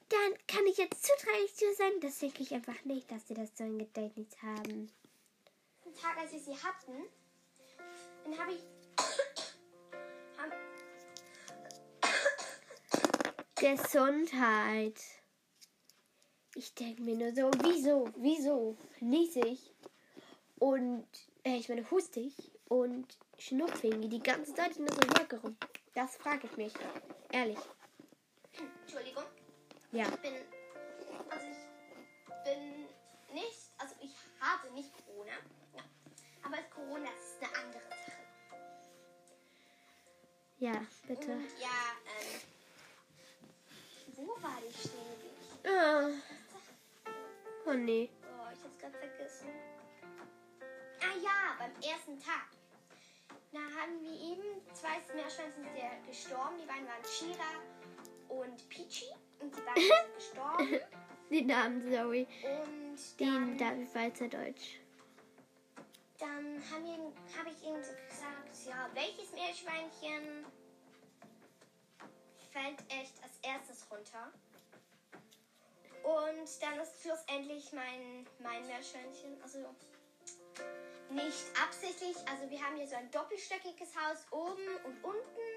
Dann 0.10 0.48
kann 0.48 0.66
ich 0.68 0.78
jetzt 0.78 1.04
zutraulich 1.04 1.56
zu 1.56 1.74
sein. 1.76 1.92
Das 2.02 2.20
denke 2.20 2.44
ich 2.44 2.54
einfach 2.54 2.84
nicht, 2.86 3.12
dass 3.12 3.28
sie 3.28 3.34
das 3.34 3.50
so 3.58 3.64
ein 3.64 3.80
Gedächtnis 3.80 4.28
haben. 4.42 4.92
ersten 5.96 6.02
Tag, 6.02 6.18
als 6.18 6.32
wir 6.32 6.40
sie 6.40 6.64
hatten, 6.64 7.04
dann 8.24 8.38
habe 8.38 8.54
ich. 8.54 8.64
hab, 10.38 10.52
Gesundheit. 13.56 15.02
Ich 16.56 16.74
denke 16.74 17.02
mir 17.02 17.16
nur 17.16 17.34
so, 17.34 17.52
wieso, 17.64 18.10
wieso 18.16 18.78
niese 19.02 19.42
ich 19.42 19.74
und, 20.60 21.06
äh, 21.44 21.58
ich 21.58 21.68
meine, 21.68 21.90
huste 21.92 22.22
ich 22.22 22.55
und 22.70 23.18
schnupfe 23.38 23.88
irgendwie 23.88 24.10
die 24.10 24.24
ganze 24.24 24.54
Zeit 24.54 24.78
nur 24.78 24.90
so 24.90 25.02
Wolke 25.18 25.38
rum. 25.38 25.58
Das 25.94 26.16
frage 26.18 26.48
ich 26.48 26.58
mich. 26.58 26.74
Ehrlich. 27.32 27.60
Entschuldigung. 28.82 29.24
Ja. 29.92 30.06
Ich 30.06 30.20
bin. 30.20 30.34
Also 31.30 31.46
ich 31.48 32.44
bin 32.44 32.86
nicht. 33.34 33.72
Also 33.78 33.96
ich 34.02 34.16
habe 34.40 34.72
nicht 34.74 34.92
Corona. 35.06 35.32
Ja. 35.76 35.84
Aber 36.44 36.58
Corona 36.74 37.10
ist 37.10 37.42
eine 37.42 37.64
andere 37.64 37.84
Sache. 37.84 38.12
Ja, 40.58 40.86
bitte. 41.08 41.32
Und 41.32 41.50
ja, 41.60 41.68
ähm. 42.20 42.42
Wo 44.16 44.28
war 44.42 44.58
ich 44.68 44.78
stehen? 44.80 45.36
Ah. 45.66 46.10
Oh 47.66 47.74
nee. 47.74 48.10
Oh, 48.24 48.52
ich 48.54 48.64
hab's 48.64 48.78
gerade 48.80 48.98
vergessen. 48.98 49.48
Ah 51.02 51.18
ja, 51.22 51.56
beim 51.60 51.76
ersten 51.82 52.20
Tag. 52.20 52.55
Da 53.56 53.62
haben 53.62 54.02
wir 54.02 54.12
eben 54.12 54.44
zwei 54.74 55.00
Meerschweinchen 55.16 55.64
sind 55.64 55.78
ja 55.78 55.92
gestorben. 56.06 56.58
Die 56.62 56.66
beiden 56.66 56.86
waren 56.88 57.06
Shira 57.06 57.64
und 58.28 58.68
Peachy. 58.68 59.06
Und 59.40 59.56
die 59.56 59.62
beiden 59.62 59.82
sind 59.82 60.16
gestorben. 60.18 60.80
Die 61.30 61.42
Namen 61.42 61.82
Zoe. 61.82 62.28
Und 62.44 63.20
Den 63.20 63.58
dann, 63.58 63.58
David 63.58 63.90
Schweizerdeutsch. 63.90 64.80
dann 66.20 66.62
haben 66.70 66.84
wir, 66.84 67.38
habe 67.40 67.50
ich 67.50 67.64
ihm 67.64 67.82
so 67.82 67.94
gesagt, 67.94 68.68
ja, 68.68 68.90
welches 68.94 69.32
Meerschweinchen 69.32 70.46
fällt 72.52 72.82
echt 72.90 73.24
als 73.24 73.40
erstes 73.42 73.90
runter? 73.90 74.34
Und 76.04 76.62
dann 76.62 76.80
ist 76.82 77.02
schlussendlich 77.02 77.72
mein, 77.72 78.28
mein 78.40 78.68
Meerschweinchen, 78.68 79.42
also 79.42 79.60
nicht 81.16 81.46
absichtlich, 81.64 82.16
also 82.28 82.50
wir 82.50 82.62
haben 82.62 82.76
hier 82.76 82.88
so 82.88 82.96
ein 82.96 83.10
doppelstöckiges 83.12 83.96
Haus 83.96 84.26
oben 84.32 84.68
und 84.84 85.04
unten. 85.04 85.50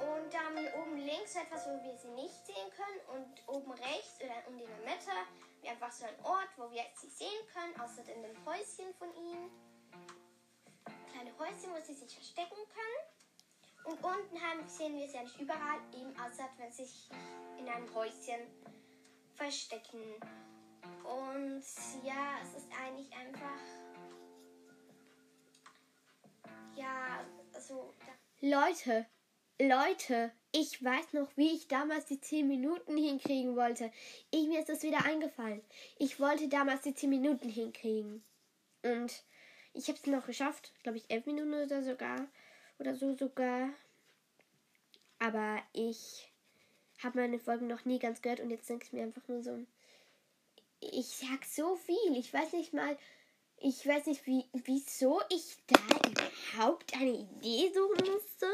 Und 0.00 0.32
dann 0.32 0.56
oben 0.80 0.96
links 0.96 1.36
etwas, 1.36 1.66
wo 1.66 1.72
wir 1.82 1.94
sie 1.98 2.08
nicht 2.08 2.46
sehen 2.46 2.70
können. 2.72 3.20
Und 3.20 3.48
oben 3.48 3.72
rechts 3.72 4.16
oder 4.22 4.48
und 4.48 4.58
in 4.58 4.66
der 4.66 4.78
Mitte 4.78 5.10
wir 5.60 5.70
einfach 5.72 5.92
so 5.92 6.06
ein 6.06 6.24
Ort, 6.24 6.48
wo 6.56 6.70
wir 6.70 6.84
sie 6.94 7.10
sehen 7.10 7.46
können, 7.52 7.78
außer 7.78 8.00
in 8.08 8.22
dem 8.22 8.46
Häuschen 8.46 8.94
von 8.98 9.14
ihnen. 9.14 9.50
Kleine 11.12 11.36
Häuschen, 11.38 11.74
wo 11.74 11.80
sie 11.84 11.94
sich 11.94 12.14
verstecken 12.14 12.56
können. 12.56 13.10
Und 13.84 14.04
unten 14.04 14.40
haben, 14.40 14.66
sehen 14.68 14.96
wir 14.96 15.06
sie 15.08 15.16
ja 15.16 15.22
nicht 15.22 15.38
überall, 15.38 15.80
eben 15.92 16.18
außer 16.18 16.48
wenn 16.58 16.72
sie 16.72 16.84
sich 16.84 17.10
in 17.58 17.68
einem 17.68 17.92
Häuschen 17.94 18.46
verstecken. 19.34 20.16
Und 21.04 21.64
ja, 22.04 22.38
es 22.42 22.62
ist 22.62 22.68
eigentlich 22.72 23.12
einfach. 23.12 23.79
Ja, 26.80 27.26
also. 27.52 27.92
Leute, 28.40 29.04
Leute, 29.60 30.32
ich 30.50 30.82
weiß 30.82 31.12
noch, 31.12 31.28
wie 31.36 31.52
ich 31.54 31.68
damals 31.68 32.06
die 32.06 32.20
10 32.20 32.48
Minuten 32.48 32.96
hinkriegen 32.96 33.54
wollte. 33.54 33.92
Ich, 34.30 34.48
mir 34.48 34.60
ist 34.60 34.70
das 34.70 34.82
wieder 34.82 35.04
eingefallen. 35.04 35.60
Ich 35.98 36.18
wollte 36.20 36.48
damals 36.48 36.80
die 36.80 36.94
10 36.94 37.10
Minuten 37.10 37.50
hinkriegen. 37.50 38.24
Und 38.82 39.12
ich 39.74 39.88
habe 39.88 39.98
es 39.98 40.06
noch 40.06 40.24
geschafft. 40.24 40.72
Glaube 40.82 40.96
ich, 40.96 41.10
11 41.10 41.26
Minuten 41.26 41.52
oder 41.52 41.82
sogar. 41.82 42.26
Oder 42.78 42.94
so 42.94 43.14
sogar. 43.14 43.68
Aber 45.18 45.62
ich 45.74 46.32
habe 47.02 47.20
meine 47.20 47.38
Folgen 47.38 47.66
noch 47.66 47.84
nie 47.84 47.98
ganz 47.98 48.22
gehört. 48.22 48.40
Und 48.40 48.48
jetzt 48.48 48.70
denke 48.70 48.86
ich 48.86 48.94
mir 48.94 49.02
einfach 49.02 49.28
nur 49.28 49.42
so, 49.42 49.58
ich 50.80 51.08
sag 51.08 51.44
so 51.44 51.76
viel. 51.76 52.16
Ich 52.16 52.32
weiß 52.32 52.54
nicht 52.54 52.72
mal, 52.72 52.96
Ich 53.62 53.86
weiß 53.86 54.06
nicht, 54.06 54.26
wie, 54.26 54.46
wieso 54.54 55.20
ich 55.28 55.58
da 55.66 55.76
überhaupt 56.40 56.94
eine 56.94 57.10
Idee 57.10 57.72
suchen 57.72 58.12
musste. 58.12 58.46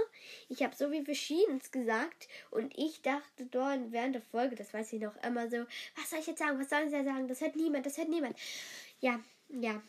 Ich 0.49 0.63
habe 0.63 0.75
so 0.75 0.91
wie 0.91 1.05
Verschiedenes 1.05 1.71
gesagt 1.71 2.29
und 2.51 2.77
ich 2.77 3.03
dachte 3.03 3.47
dort 3.47 3.93
während 3.93 4.15
der 4.15 4.23
Folge, 4.23 4.57
das 4.57 4.73
weiß 4.73 4.93
ich 4.93 5.01
noch, 5.01 5.17
immer 5.23 5.49
so, 5.49 5.59
was 5.97 6.11
soll 6.11 6.21
ich 6.21 6.27
jetzt 6.27 6.39
sagen, 6.39 6.59
was 6.59 6.69
soll 6.69 6.81
ich 6.87 6.93
jetzt 6.93 7.05
sagen, 7.05 7.29
das 7.29 7.41
hört 7.41 7.57
niemand, 7.57 7.87
das 7.87 7.97
hört 7.97 8.09
niemand. 8.09 8.39
Ja, 9.01 9.21
ja. 9.49 9.83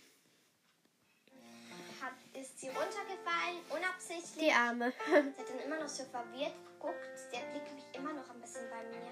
Hat, 2.01 2.13
ist 2.39 2.59
sie 2.59 2.67
runtergefallen, 2.67 3.57
unabsichtlich. 3.69 4.47
Die 4.47 4.51
Arme. 4.51 4.93
Sie 5.07 5.13
hat 5.13 5.49
dann 5.49 5.59
immer 5.65 5.79
noch 5.79 5.87
so 5.87 6.03
verwirrt 6.05 6.53
geguckt. 6.65 7.17
Der 7.33 7.39
Blick 7.51 7.63
liegt 7.75 7.95
immer 7.95 8.13
noch 8.13 8.29
ein 8.29 8.39
bisschen 8.39 8.69
bei 8.69 8.83
mir. 8.83 9.07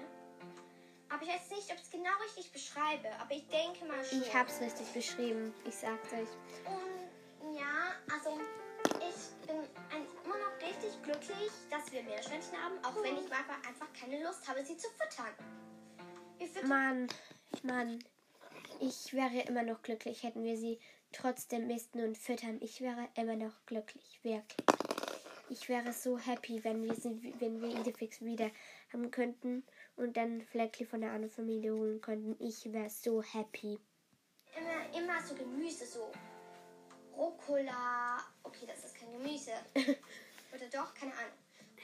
Aber 1.08 1.22
ich 1.22 1.28
weiß 1.28 1.50
nicht, 1.50 1.70
ob 1.70 1.76
ich 1.76 1.82
es 1.82 1.90
genau 1.90 2.10
richtig 2.24 2.52
beschreibe. 2.52 3.08
Aber 3.20 3.32
ich 3.32 3.46
denke 3.48 3.84
mal 3.84 4.04
schon. 4.04 4.22
Ich 4.22 4.34
hab's 4.34 4.60
richtig 4.60 4.86
beschrieben, 4.92 5.54
ich 5.64 5.74
sag's 5.74 6.12
euch. 6.12 6.28
Und 6.66 7.05
glücklich, 11.18 11.50
dass 11.70 11.90
wir 11.92 12.02
Meerschweinchen 12.02 12.56
haben, 12.62 12.78
auch 12.84 13.02
wenn 13.02 13.16
ich 13.16 13.28
manchmal 13.30 13.56
einfach 13.66 13.88
keine 13.98 14.22
Lust 14.22 14.46
habe, 14.48 14.64
sie 14.64 14.76
zu 14.76 14.88
füttern. 14.90 15.32
Füttern 16.38 16.68
Mann, 16.68 17.08
Mann. 17.62 18.04
Ich 18.80 19.12
wäre 19.14 19.40
immer 19.48 19.62
noch 19.62 19.82
glücklich, 19.82 20.22
hätten 20.22 20.44
wir 20.44 20.56
sie 20.56 20.78
trotzdem 21.12 21.66
misten 21.66 22.00
und 22.00 22.18
füttern. 22.18 22.58
Ich 22.60 22.80
wäre 22.80 23.08
immer 23.14 23.36
noch 23.36 23.64
glücklich, 23.64 24.20
wirklich. 24.22 24.66
Ich 25.48 25.68
wäre 25.68 25.92
so 25.92 26.18
happy, 26.18 26.62
wenn 26.64 26.82
wir 26.82 26.94
sie, 26.94 27.34
wenn 27.38 27.62
wir 27.62 27.68
Idefix 27.68 28.20
wieder 28.20 28.50
haben 28.92 29.10
könnten 29.10 29.64
und 29.94 30.16
dann 30.16 30.42
Fleckli 30.42 30.84
von 30.84 31.00
der 31.00 31.12
anderen 31.12 31.30
Familie 31.30 31.72
holen 31.72 32.00
könnten. 32.00 32.36
Ich 32.44 32.70
wäre 32.72 32.90
so 32.90 33.22
happy. 33.22 33.78
immer, 34.58 34.98
immer 34.98 35.22
so 35.22 35.34
Gemüse, 35.34 35.86
so 35.86 36.12
Rucola. 37.16 38.18
Okay, 38.42 38.66
das 38.66 38.84
ist 38.84 38.96
kein 38.96 39.12
Gemüse. 39.12 39.52
Oder 40.56 40.68
doch, 40.68 40.94
keine 40.94 41.12
Ahnung. 41.12 41.32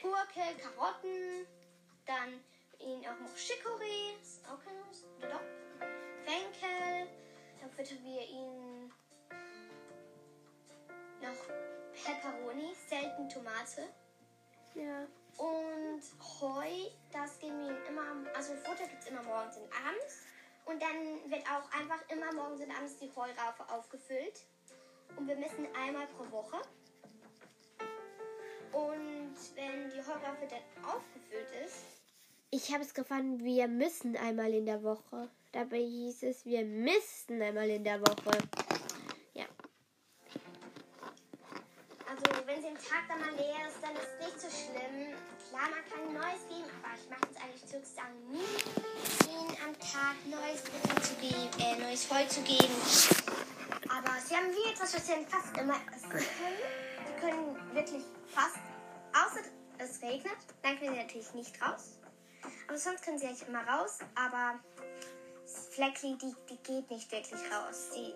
Gurke, 0.01 0.41
Karotten, 0.59 1.45
dann 2.07 2.43
ihn 2.79 3.05
auch 3.05 3.19
noch 3.19 3.35
Chicorée. 3.37 4.19
Ist 4.19 4.43
auch 4.47 4.59
kein 4.63 4.75
Gemüse. 4.81 5.05
Oder 5.19 5.29
doch? 5.29 5.41
Fenkel. 6.25 7.07
Dann 7.61 7.71
füttern 7.71 8.03
wir 8.03 8.21
ihn 8.27 8.91
noch 11.21 11.47
Peperoni, 12.03 12.73
selten 12.89 13.29
Tomate. 13.29 13.93
Ja. 14.73 15.05
Und 15.37 16.01
Heu, 16.41 16.89
das 17.11 17.39
geben 17.39 17.59
wir 17.59 17.69
ihm 17.69 17.85
immer, 17.87 18.01
am- 18.01 18.27
also 18.35 18.55
Futter 18.55 18.87
gibt 18.87 19.03
es 19.03 19.09
immer 19.09 19.23
morgens 19.23 19.57
und 19.57 19.69
abends. 19.71 20.23
Und 20.65 20.81
dann 20.81 21.29
wird 21.31 21.43
auch 21.47 21.71
einfach 21.79 22.01
immer 22.09 22.33
morgens 22.33 22.61
und 22.61 22.71
abends 22.71 22.97
die 22.97 23.11
Heuraufe 23.15 23.67
aufgefüllt. 23.69 24.45
Und 25.15 25.27
wir 25.27 25.35
messen 25.35 25.67
einmal 25.75 26.07
pro 26.07 26.29
Woche. 26.31 26.59
Und 28.73 29.35
wenn 29.55 29.89
die 29.89 30.01
Heuraufe 30.01 30.47
dann 30.49 30.83
aufgefüllt 30.83 31.47
ist, 31.65 31.83
Ich 32.49 32.71
habe 32.71 32.83
es 32.83 32.93
gefunden, 32.93 33.43
wir 33.43 33.67
müssen 33.67 34.15
einmal 34.15 34.53
in 34.53 34.65
der 34.67 34.83
Woche. 34.83 35.29
Dabei 35.51 35.79
hieß 35.79 36.23
es, 36.23 36.45
wir 36.45 36.63
müssten 36.65 37.41
einmal 37.41 37.69
in 37.69 37.83
der 37.83 37.99
Woche. 38.01 38.37
Ja. 39.33 39.45
also 42.07 42.45
wenn 42.45 42.61
sie 42.61 42.67
im 42.67 42.75
Tag 42.75 43.07
dann 43.07 43.19
mal 43.21 43.33
leer 43.35 43.67
ist, 43.67 43.81
dann 43.81 43.93
ist 43.95 44.07
es 44.07 44.25
nicht 44.25 44.39
so 44.41 44.49
schlimm. 44.49 45.15
Klar, 45.49 45.69
man 45.69 45.83
kann 45.89 46.13
Neues 46.13 46.47
geben, 46.47 46.69
aber 46.81 46.93
ich 46.93 47.09
mache 47.09 47.27
es 47.31 47.37
eigentlich 47.41 47.69
sozusagen 47.69 48.17
nie, 48.29 48.53
ihnen 49.29 49.57
am 49.65 49.73
Tag 49.79 50.15
neues 50.25 50.63
zu 51.07 51.15
geben, 51.15 51.49
äh, 51.59 51.81
neues 51.81 52.09
Heu 52.09 52.25
zu 52.27 52.41
geben. 52.41 52.73
Aber 53.89 54.13
sie 54.21 54.35
haben 54.35 54.49
wie 54.53 54.71
etwas, 54.71 54.93
was 54.93 55.07
sie 55.07 55.25
fast 55.27 55.57
immer 55.57 55.77
essen 55.95 56.09
können. 56.09 56.27
Sie 57.05 57.19
können 57.19 57.73
wirklich 57.73 58.03
fast, 58.33 58.59
außer 59.13 59.41
es 59.77 60.01
regnet, 60.01 60.37
dann 60.61 60.77
können 60.79 60.95
sie 60.95 61.01
natürlich 61.01 61.33
nicht 61.33 61.61
raus. 61.61 61.99
Aber 62.67 62.77
sonst 62.77 63.03
können 63.03 63.17
sie 63.17 63.27
eigentlich 63.27 63.47
immer 63.47 63.65
raus, 63.65 63.99
aber 64.15 64.59
Fleckli, 65.71 66.17
die, 66.17 66.33
die 66.49 66.57
geht 66.63 66.89
nicht 66.89 67.11
wirklich 67.11 67.41
raus. 67.51 67.91
Die, 67.95 68.13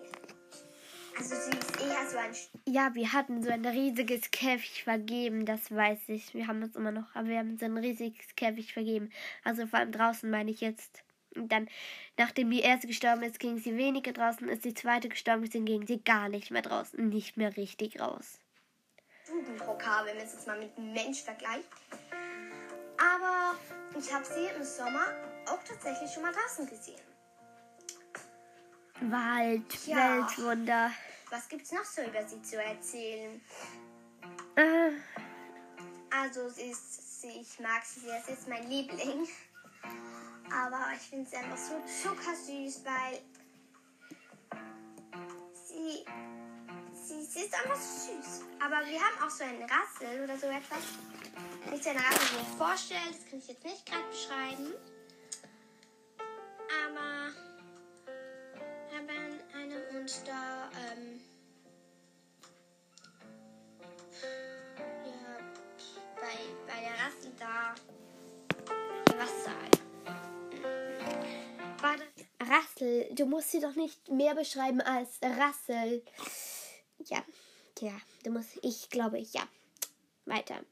also 1.16 1.34
sie 1.34 1.58
ist 1.58 1.80
eher 1.80 2.08
so 2.08 2.18
ein 2.18 2.34
Ja, 2.66 2.94
wir 2.94 3.12
hatten 3.12 3.42
so 3.42 3.50
ein 3.50 3.64
riesiges 3.64 4.30
Käfig 4.30 4.84
vergeben, 4.84 5.46
das 5.46 5.70
weiß 5.70 6.08
ich. 6.08 6.34
Wir 6.34 6.46
haben 6.46 6.62
es 6.62 6.76
immer 6.76 6.92
noch, 6.92 7.14
aber 7.14 7.28
wir 7.28 7.38
haben 7.38 7.58
so 7.58 7.64
ein 7.64 7.76
riesiges 7.76 8.34
Käfig 8.36 8.72
vergeben. 8.72 9.10
Also 9.44 9.66
vor 9.66 9.78
allem 9.78 9.92
draußen 9.92 10.30
meine 10.30 10.50
ich 10.50 10.60
jetzt. 10.60 11.02
Und 11.34 11.52
dann, 11.52 11.68
nachdem 12.16 12.50
die 12.50 12.60
erste 12.60 12.86
gestorben 12.86 13.22
ist, 13.22 13.38
ging 13.38 13.58
sie 13.58 13.76
weniger 13.76 14.12
draußen, 14.12 14.48
ist 14.48 14.64
die 14.64 14.74
zweite 14.74 15.08
gestorben 15.08 15.48
dann 15.50 15.64
ging 15.64 15.86
sie 15.86 16.02
gar 16.02 16.28
nicht 16.28 16.50
mehr 16.50 16.62
draußen, 16.62 17.08
nicht 17.08 17.36
mehr 17.36 17.56
richtig 17.56 18.00
raus. 18.00 18.40
Stubenhocker, 19.48 20.02
wenn 20.04 20.16
man 20.16 20.26
es 20.26 20.32
jetzt 20.34 20.46
mal 20.46 20.58
mit 20.58 20.76
einem 20.76 20.92
Mensch 20.92 21.22
vergleicht. 21.22 21.68
Aber 22.98 23.54
ich 23.98 24.12
habe 24.12 24.24
sie 24.24 24.46
im 24.46 24.62
Sommer 24.62 25.06
auch 25.46 25.62
tatsächlich 25.64 26.12
schon 26.12 26.22
mal 26.22 26.32
draußen 26.32 26.66
gesehen. 26.68 27.00
Wald, 29.00 29.86
Ja. 29.86 30.18
Weltwunder. 30.18 30.90
Was 31.30 31.48
gibt's 31.48 31.72
noch 31.72 31.84
so 31.84 32.02
über 32.02 32.26
sie 32.26 32.42
zu 32.42 32.62
erzählen? 32.62 33.40
Äh, 34.56 34.90
Also 36.10 36.48
sie 36.48 36.70
ist, 36.70 37.20
sie, 37.20 37.40
ich 37.40 37.60
mag 37.60 37.84
sie 37.84 38.00
sehr, 38.00 38.20
sie 38.26 38.32
ist 38.32 38.48
mein 38.48 38.68
Liebling. 38.68 39.28
Aber 40.52 40.86
ich 40.94 41.02
finde 41.08 41.28
sie 41.28 41.36
einfach 41.36 41.56
so 41.58 41.80
zuckersüß, 42.02 42.82
weil 42.84 43.20
sie, 45.54 46.04
sie, 47.08 47.24
sie 47.24 47.40
ist 47.40 47.54
einfach 47.54 47.76
süß. 47.76 48.42
Aber 48.60 48.86
wir 48.86 49.00
haben 49.00 49.22
auch 49.24 49.30
so 49.30 49.44
einen 49.44 49.62
Rassel 49.62 50.24
oder 50.24 50.36
so 50.36 50.46
etwas. 50.46 50.84
Nicht 51.70 51.84
so 51.84 51.90
eine 51.90 52.00
Rassel, 52.00 52.38
mir 52.38 52.56
vorstelle, 52.56 53.00
das 53.10 53.30
kann 53.30 53.38
ich 53.38 53.48
jetzt 53.48 53.64
nicht 53.64 53.86
gerade 53.86 54.04
beschreiben. 54.10 54.74
Aber 56.84 57.32
haben 58.94 59.40
eine 59.54 59.98
und 59.98 60.22
da, 60.26 60.70
ähm, 60.90 61.20
ja, 65.04 65.38
bei, 66.16 66.36
bei 66.66 66.80
der 66.80 66.94
Rassel 67.06 67.32
da 67.38 67.74
Wasser. 69.18 69.56
War 71.80 71.96
das? 71.96 72.48
Rassel, 72.48 73.08
du 73.14 73.26
musst 73.26 73.50
sie 73.50 73.60
doch 73.60 73.74
nicht 73.74 74.08
mehr 74.08 74.34
beschreiben 74.34 74.80
als 74.80 75.18
Rassel. 75.22 76.02
Ja, 77.08 77.24
ja, 77.80 77.92
du 78.24 78.30
musst, 78.30 78.58
ich 78.62 78.90
glaube, 78.90 79.18
ja. 79.18 79.46
Weiter. 80.24 80.62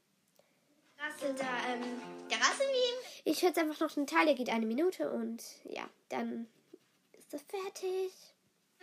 Rassel 0.99 1.33
da, 1.33 1.45
ähm, 1.71 2.01
der 2.29 2.37
Rasselbeam? 2.37 2.95
Ich 3.23 3.39
schätze 3.39 3.61
einfach 3.61 3.79
noch, 3.79 3.95
Natalia 3.95 4.33
geht 4.33 4.49
eine 4.49 4.65
Minute 4.65 5.11
und 5.11 5.43
ja, 5.63 5.89
dann 6.09 6.47
ist 7.13 7.33
das 7.33 7.41
fertig. 7.43 8.11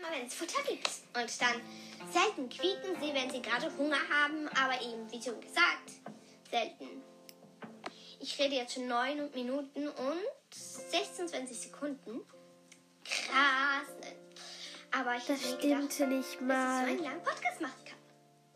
Mal 0.01 0.11
wenn 0.13 0.27
es 0.27 0.35
Futter 0.35 0.63
gibt. 0.69 0.89
Und 1.15 1.41
dann 1.41 1.61
selten 2.13 2.49
quieken 2.49 3.01
sie, 3.01 3.15
wenn 3.15 3.31
sie 3.31 3.43
gerade 3.43 3.77
Hunger 3.77 4.01
haben, 4.09 4.49
aber 4.49 4.81
eben, 4.83 5.11
wie 5.11 5.23
schon 5.23 5.41
gesagt, 5.41 5.91
selten. 6.51 7.03
Ich 8.21 8.39
rede 8.39 8.57
jetzt 8.57 8.75
schon 8.75 8.89
9 8.89 9.31
Minuten 9.33 9.89
und 9.89 10.55
26 10.55 11.61
Sekunden. 11.61 12.21
Krass. 13.05 13.89
Aber 14.99 15.17
ich 15.17 15.25
Das 15.27 15.41
nie 15.41 15.57
gedacht, 15.59 15.93
stimmte 15.93 16.07
nicht 16.07 16.27
dass 16.27 16.33
ich 16.35 16.39
so 16.39 16.45
mal. 16.45 16.85
einen 16.87 17.03
langen 17.03 17.23
Podcast 17.23 17.61
machen 17.61 17.85
kann. 17.85 17.99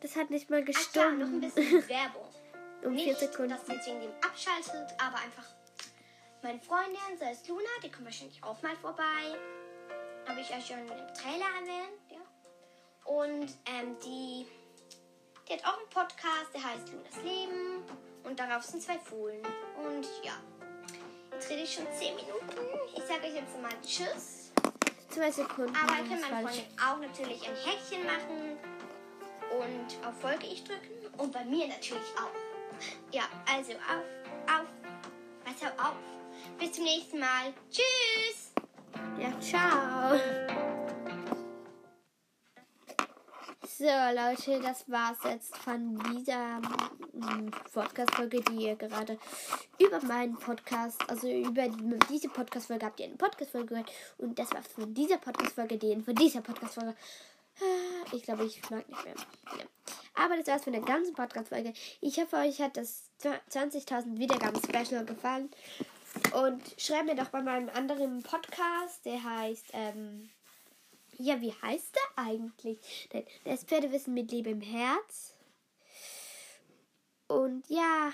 Das 0.00 0.14
hat 0.16 0.30
nicht 0.30 0.48
mal 0.50 0.64
klar, 0.64 1.12
noch 1.12 1.26
ein 1.26 1.40
gestimmt. 1.40 1.54
bisschen 1.54 1.88
Werbung. 1.88 2.24
Um 2.84 2.92
Nicht, 2.92 3.04
vier 3.06 3.16
Sekunden. 3.16 3.50
dass 3.50 3.66
sie 3.66 3.72
jetzt 3.72 3.88
irgendwie 3.88 4.08
abschaltet, 4.24 4.94
aber 4.98 5.16
einfach 5.16 5.42
meine 6.42 6.60
Freundin, 6.60 7.18
sei 7.18 7.32
es 7.32 7.48
Luna, 7.48 7.68
die 7.82 7.90
kommt 7.90 8.04
wahrscheinlich 8.04 8.40
auch 8.44 8.62
mal 8.62 8.76
vorbei. 8.76 9.02
Habe 10.28 10.40
ich 10.40 10.48
euch 10.54 10.64
schon 10.64 10.78
im 10.78 10.86
Trailer 10.86 11.46
erwähnt, 11.60 11.98
ja. 12.08 12.20
Und 13.04 13.48
ähm, 13.66 13.96
die, 14.04 14.46
die 15.48 15.52
hat 15.54 15.64
auch 15.64 15.76
einen 15.76 15.88
Podcast, 15.90 16.54
der 16.54 16.62
heißt 16.62 16.92
Lunas 16.92 17.16
Leben. 17.24 17.82
Und 18.22 18.38
darauf 18.38 18.62
sind 18.62 18.80
zwei 18.80 18.98
Fohlen. 19.00 19.42
Und 19.84 20.06
ja, 20.22 20.34
jetzt 21.32 21.50
rede 21.50 21.62
ich 21.62 21.74
schon 21.74 21.86
10 21.92 22.14
Minuten. 22.14 22.78
Ich 22.94 23.02
sage 23.02 23.24
euch 23.26 23.34
jetzt 23.34 23.60
mal 23.60 23.72
Tschüss. 23.82 24.37
Zwei 25.08 25.30
Sekunden. 25.30 25.74
Aber 25.74 25.92
war 25.92 26.42
meine 26.42 26.48
auch 26.48 26.98
natürlich 27.00 27.48
ein 27.48 27.56
Häkchen 27.56 28.04
machen 28.04 28.58
und 29.50 30.06
auf 30.06 30.20
Folge 30.20 30.46
ich 30.46 30.62
drücken 30.64 31.14
und 31.16 31.32
bei 31.32 31.44
mir 31.44 31.66
natürlich 31.68 32.12
auch. 32.16 33.12
Ja, 33.12 33.22
also 33.50 33.72
auf, 33.72 34.60
auf, 34.60 34.66
was 35.44 35.62
hau 35.62 35.88
auf. 35.88 35.96
Bis 36.58 36.72
zum 36.72 36.84
nächsten 36.84 37.18
Mal. 37.18 37.52
Tschüss! 37.70 38.52
Ja, 39.18 39.40
ciao. 39.40 40.20
So, 43.66 43.84
Leute, 43.84 44.60
das 44.60 44.90
war's 44.90 45.18
jetzt 45.24 45.56
von 45.58 45.96
dieser 45.98 46.60
Podcast-Folge, 47.72 48.40
die 48.42 48.64
ihr 48.66 48.76
gerade 48.76 49.18
über 49.78 50.00
meinen 50.04 50.36
Podcast, 50.36 51.00
also 51.08 51.28
über 51.28 51.68
die- 51.68 51.98
diese 52.10 52.28
Podcast-Folge 52.28 52.86
habt 52.86 53.00
ihr 53.00 53.06
eine 53.06 53.16
Podcast-Folge 53.16 53.66
gehört. 53.68 53.90
Und 54.18 54.38
das 54.38 54.50
war's 54.52 54.66
von 54.68 54.92
dieser 54.94 55.18
Podcast-Folge, 55.18 55.78
die 55.78 56.00
von 56.02 56.14
dieser 56.14 56.40
Podcast-Folge. 56.40 56.94
Ah, 57.60 58.04
Ich 58.12 58.22
glaube, 58.22 58.44
ich 58.44 58.60
mag 58.70 58.88
nicht 58.88 59.04
mehr. 59.04 59.14
Ja. 59.58 59.64
Aber 60.14 60.36
das 60.36 60.46
war's 60.46 60.64
von 60.64 60.72
der 60.72 60.82
ganzen 60.82 61.14
Podcast-Folge. 61.14 61.72
Ich 62.00 62.18
hoffe, 62.18 62.36
euch 62.36 62.60
hat 62.60 62.76
das 62.76 63.04
20.000 63.50 64.18
Wiedergaben-Special 64.18 65.04
gefallen. 65.04 65.50
Und 66.34 66.62
schreibt 66.80 67.06
mir 67.06 67.14
doch 67.16 67.28
bei 67.28 67.42
meinem 67.42 67.68
anderen 67.68 68.22
Podcast, 68.22 69.04
der 69.04 69.22
heißt, 69.22 69.66
ähm, 69.72 70.30
ja, 71.18 71.40
wie 71.40 71.52
heißt 71.62 71.94
der 71.94 72.24
eigentlich? 72.24 72.78
Nein, 73.12 73.26
das 73.44 73.64
Pferdewissen 73.64 74.14
mit 74.14 74.30
Liebe 74.30 74.50
im 74.50 74.60
Herz. 74.60 75.34
Und 77.28 77.68
ja, 77.68 78.12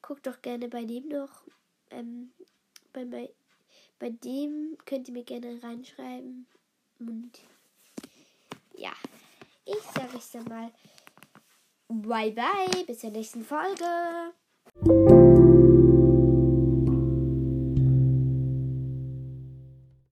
guckt 0.00 0.26
doch 0.26 0.40
gerne 0.42 0.68
bei 0.68 0.84
dem 0.84 1.08
noch. 1.08 1.42
Ähm, 1.90 2.32
bei, 2.92 3.04
bei, 3.04 3.30
bei 3.98 4.10
dem 4.10 4.76
könnt 4.84 5.08
ihr 5.08 5.14
mir 5.14 5.24
gerne 5.24 5.62
reinschreiben. 5.62 6.46
Und 6.98 7.32
ja, 8.74 8.92
ich 9.64 9.82
sage 9.94 10.16
es 10.16 10.30
dann 10.30 10.44
mal. 10.44 10.72
Bye 11.88 12.32
bye, 12.32 12.84
bis 12.86 13.00
zur 13.00 13.10
nächsten 13.10 13.44
Folge. 13.44 14.32